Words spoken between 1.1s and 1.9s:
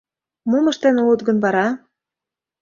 гын вара?